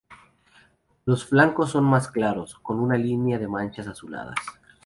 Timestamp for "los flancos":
1.05-1.69